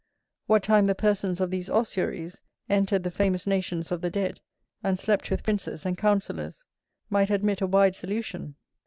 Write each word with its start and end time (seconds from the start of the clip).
What 0.47 0.63
time 0.63 0.87
the 0.87 0.95
persons 0.95 1.39
of 1.39 1.51
these 1.51 1.69
ossuaries 1.69 2.41
entered 2.67 3.03
the 3.03 3.11
famous 3.11 3.45
nations 3.45 3.91
of 3.91 4.01
the 4.01 4.09
dead, 4.09 4.39
and 4.83 4.97
slept 4.97 5.29
with 5.29 5.43
princes 5.43 5.85
and 5.85 5.95
counsellors, 5.95 6.65
might 7.11 7.29
admit 7.29 7.61
a 7.61 7.67
wide 7.67 7.95
solution. 7.95 8.55